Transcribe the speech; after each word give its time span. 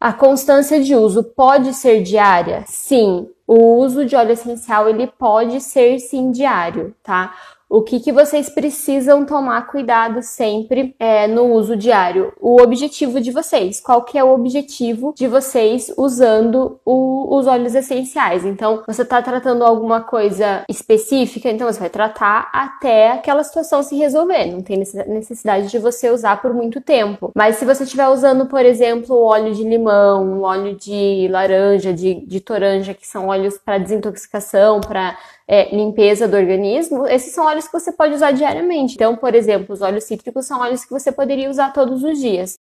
A 0.00 0.12
constância 0.12 0.80
de 0.80 0.94
uso 0.94 1.24
pode 1.24 1.74
ser 1.74 2.02
diária? 2.02 2.62
Sim, 2.68 3.28
o 3.44 3.78
uso 3.78 4.04
de 4.04 4.14
óleo 4.14 4.30
essencial 4.30 4.88
ele 4.88 5.08
pode 5.08 5.60
ser 5.60 5.98
sim 5.98 6.30
diário, 6.30 6.94
tá? 7.02 7.34
O 7.70 7.82
que, 7.82 8.00
que 8.00 8.10
vocês 8.10 8.48
precisam 8.48 9.26
tomar 9.26 9.66
cuidado 9.66 10.22
sempre 10.22 10.96
é, 10.98 11.26
no 11.26 11.52
uso 11.52 11.76
diário? 11.76 12.32
O 12.40 12.62
objetivo 12.62 13.20
de 13.20 13.30
vocês. 13.30 13.78
Qual 13.78 14.02
que 14.04 14.16
é 14.16 14.24
o 14.24 14.32
objetivo 14.32 15.12
de 15.14 15.26
vocês 15.28 15.92
usando 15.98 16.80
o, 16.82 17.36
os 17.36 17.46
óleos 17.46 17.74
essenciais? 17.74 18.46
Então, 18.46 18.82
você 18.86 19.02
está 19.02 19.20
tratando 19.20 19.64
alguma 19.64 20.00
coisa 20.00 20.64
específica, 20.66 21.50
então 21.50 21.70
você 21.70 21.78
vai 21.78 21.90
tratar 21.90 22.50
até 22.54 23.12
aquela 23.12 23.44
situação 23.44 23.82
se 23.82 23.96
resolver. 23.96 24.46
Não 24.46 24.62
tem 24.62 24.78
necessidade 24.78 25.68
de 25.68 25.78
você 25.78 26.10
usar 26.10 26.40
por 26.40 26.54
muito 26.54 26.80
tempo. 26.80 27.30
Mas 27.34 27.56
se 27.56 27.66
você 27.66 27.84
estiver 27.84 28.08
usando, 28.08 28.46
por 28.46 28.64
exemplo, 28.64 29.14
óleo 29.14 29.54
de 29.54 29.62
limão, 29.62 30.40
óleo 30.40 30.74
de 30.74 31.28
laranja, 31.30 31.92
de, 31.92 32.14
de 32.26 32.40
toranja, 32.40 32.94
que 32.94 33.06
são 33.06 33.28
óleos 33.28 33.58
para 33.58 33.76
desintoxicação, 33.76 34.80
para 34.80 35.18
é, 35.48 35.74
limpeza 35.74 36.28
do 36.28 36.36
organismo, 36.36 37.06
esses 37.06 37.32
são 37.32 37.46
óleos 37.46 37.66
que 37.66 37.72
você 37.72 37.90
pode 37.90 38.14
usar 38.14 38.32
diariamente. 38.32 38.94
Então, 38.94 39.16
por 39.16 39.34
exemplo, 39.34 39.74
os 39.74 39.80
óleos 39.80 40.04
cítricos 40.04 40.46
são 40.46 40.60
óleos 40.60 40.84
que 40.84 40.90
você 40.90 41.10
poderia 41.10 41.48
usar 41.48 41.72
todos 41.72 42.04
os 42.04 42.18
dias. 42.20 42.58